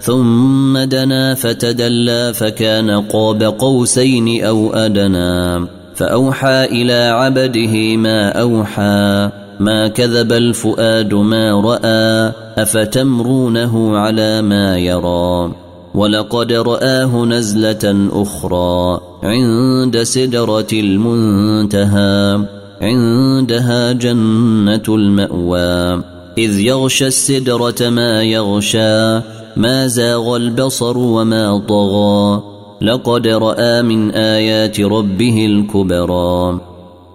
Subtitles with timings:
[0.00, 10.32] ثم دنا فتدلى فكان قاب قوسين أو أدنى فأوحى إلى عبده ما أوحى ما كذب
[10.32, 12.32] الفؤاد ما رأى
[12.62, 15.52] أفتمرونه على ما يرى
[15.94, 22.44] ولقد رآه نزلة أخرى عند سدرة المنتهى
[22.80, 26.02] عندها جنة المأوى
[26.38, 29.20] إذ يغشى السدرة ما يغشى
[29.56, 32.42] ما زاغ البصر وما طغى.
[32.82, 36.60] لقد رأى من آيات ربه الكبرى.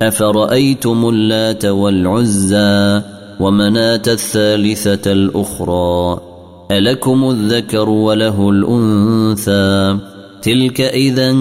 [0.01, 3.01] أفرأيتم اللات والعزى
[3.39, 6.19] ومناة الثالثة الأخرى؟
[6.71, 9.97] ألكم الذكر وله الأنثى؟
[10.41, 11.35] تلك إذا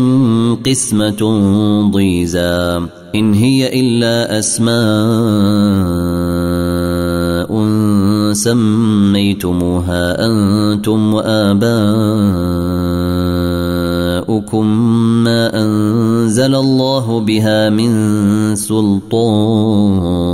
[0.66, 1.50] قسمة
[1.90, 2.80] ضيزى.
[3.14, 6.13] إن هي إلا أسماء
[8.34, 11.86] سميتموها أنتم وآباؤكم
[15.24, 20.24] ما أنزل الله بها من سلطان.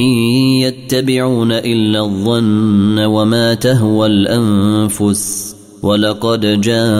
[0.00, 0.14] إن
[0.60, 6.94] يتبعون إلا الظن وما تهوى الأنفس ولقد جاءهم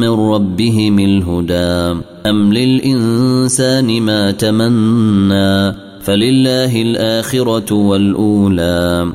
[0.00, 2.00] من ربهم الهدى.
[2.26, 9.12] أم للإنسان ما تمنّى فلله الآخرة والأولى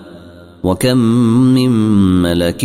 [0.64, 0.98] وكم
[1.54, 1.72] من
[2.22, 2.60] ملك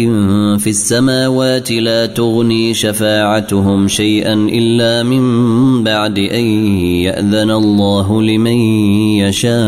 [0.58, 5.24] في السماوات لا تغني شفاعتهم شيئا إلا من
[5.84, 6.44] بعد أن
[7.04, 8.56] يأذن الله لمن
[9.20, 9.60] يشاء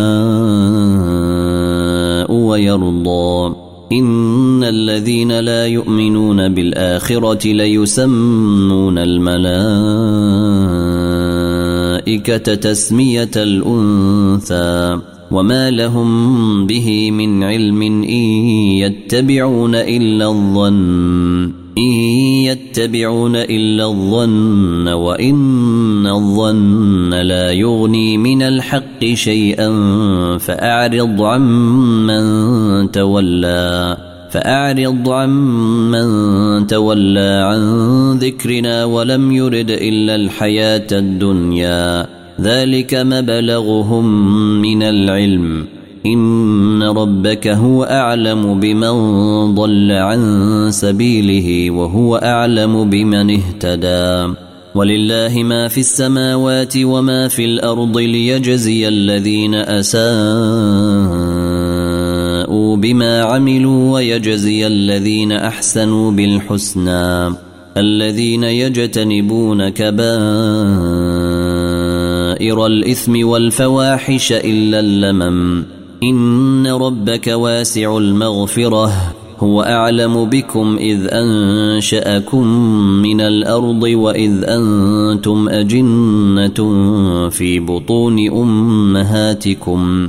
[2.32, 3.54] ويرضى
[3.92, 10.51] إن الذين لا يؤمنون بالآخرة ليسمون الملائكة
[12.12, 15.00] الملائكة تسمية الأنثى
[15.30, 18.24] وما لهم به من علم إن
[18.84, 21.92] يتبعون إلا الظن إن
[22.44, 29.68] يتبعون إلا الظن وإن الظن لا يغني من الحق شيئا
[30.38, 34.11] فأعرض عمن تولى.
[34.32, 37.62] فأعرض عمن تولى عن
[38.18, 42.06] ذكرنا ولم يرد إلا الحياة الدنيا.
[42.40, 44.32] ذلك مبلغهم
[44.62, 45.66] من العلم.
[46.06, 48.94] إن ربك هو أعلم بمن
[49.54, 54.34] ضل عن سبيله وهو أعلم بمن اهتدى.
[54.74, 61.41] ولله ما في السماوات وما في الأرض ليجزي الذين أساءوا
[62.82, 67.34] بما عملوا ويجزي الذين أحسنوا بالحسنى
[67.76, 70.06] الذين يجتنبون كبائر
[72.66, 75.64] الإثم والفواحش إلا اللمم.
[76.02, 78.92] إن ربك واسع المغفرة
[79.38, 82.46] هو أعلم بكم إذ أنشأكم
[83.02, 86.58] من الأرض وإذ أنتم أجنة
[87.30, 90.08] في بطون أمهاتكم.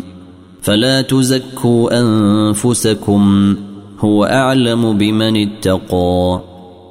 [0.64, 3.56] فلا تزكوا أنفسكم
[4.00, 6.42] هو أعلم بمن اتقى.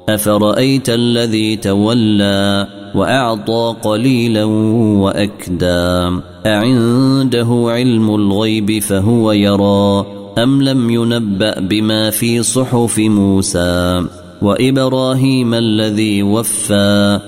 [0.09, 6.19] أفرأيت الذي تولى وأعطى قليلا وأكدى.
[6.45, 10.05] أعنده علم الغيب فهو يرى
[10.37, 14.05] أم لم ينبأ بما في صحف موسى؟
[14.41, 17.19] وإبراهيم الذي وفى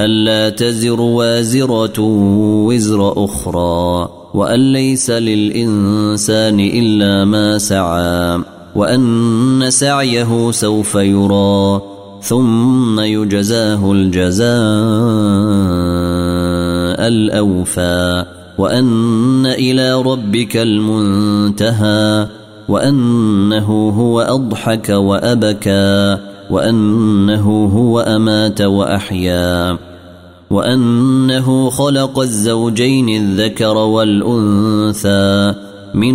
[0.00, 2.00] ألا تزر وازرة
[2.66, 4.23] وزر أخرى.
[4.34, 8.42] وأن ليس للإنسان إلا ما سعى
[8.74, 11.82] وأن سعيه سوف يرى
[12.22, 14.48] ثم يجزاه الجزاء
[17.08, 18.24] الأوفى
[18.58, 22.26] وأن إلى ربك المنتهى
[22.68, 26.18] وأنه هو أضحك وأبكى
[26.50, 29.78] وأنه هو أمات وأحيا.
[30.54, 35.54] وأنه خلق الزوجين الذكر والأنثى
[35.94, 36.14] من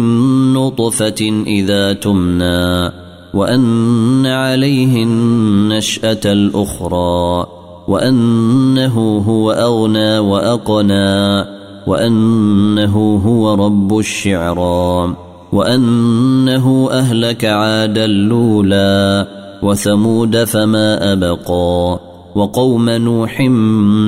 [0.54, 2.92] نطفة إذا تمنى
[3.34, 7.48] وأن عليه النشأة الأخرى
[7.88, 11.46] وأنه هو أغنى وأقنى
[11.88, 15.16] وأنه هو رب الشعرى
[15.52, 19.28] وأنه أهلك عادا الاولى
[19.64, 22.09] وثمود فما أبقى.
[22.40, 23.42] وقوم نوح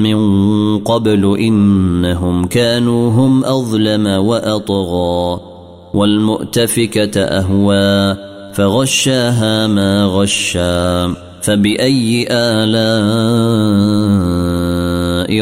[0.04, 0.20] من
[0.78, 5.42] قبل إنهم كانوا هم أظلم وأطغى
[5.94, 8.18] والمؤتفكة أهوى
[8.54, 12.72] فغشاها ما غشا فبأي آلاء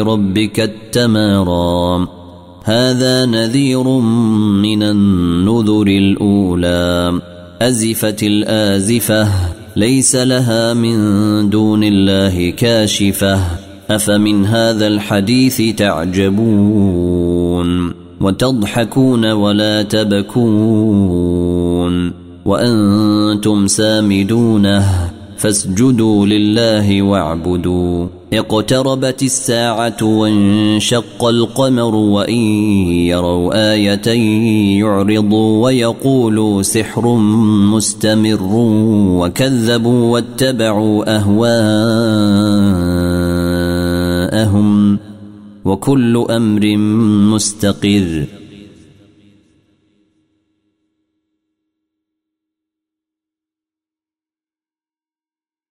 [0.02, 2.06] ربك التمارى
[2.64, 3.88] هذا نذير
[4.62, 7.20] من النذر الأولى
[7.62, 9.28] أزفت الآزفة
[9.76, 13.40] ليس لها من دون الله كاشفة.
[13.90, 17.20] أفمن هذا الحديث تعجبون؟
[18.20, 21.20] وتضحكون ولا تبكون؟
[22.44, 28.06] وأنتم سامدونه؟ فاسجدوا لله واعبدوا.
[28.32, 32.42] اقتربت الساعة وانشق القمر وإن
[33.12, 34.08] يروا آية
[34.78, 37.16] يعرضوا ويقولوا سحر
[37.74, 38.48] مستمر
[39.20, 41.58] وكذبوا واتبعوا أهواءهم
[45.64, 46.76] وكل أمر
[47.34, 48.39] مستقر.